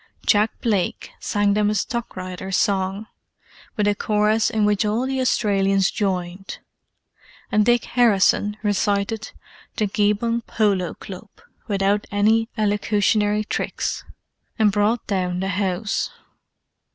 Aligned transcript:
Jack 0.25 0.59
Blake 0.61 1.11
sang 1.19 1.53
them 1.53 1.69
a 1.69 1.73
stockrider's 1.75 2.57
song, 2.57 3.05
with 3.77 3.87
a 3.87 3.93
chorus 3.93 4.49
in 4.49 4.65
which 4.65 4.83
all 4.83 5.05
the 5.05 5.21
Australians 5.21 5.91
joined; 5.91 6.57
and 7.51 7.63
Dick 7.63 7.85
Harrison 7.85 8.57
recited 8.63 9.31
"The 9.75 9.85
Geebung 9.85 10.41
Polo 10.47 10.95
Club," 10.95 11.29
without 11.67 12.07
any 12.09 12.49
elocutionary 12.57 13.43
tricks, 13.43 14.03
and 14.57 14.71
brought 14.71 15.05
down 15.05 15.39
the 15.39 15.49
house. 15.49 16.09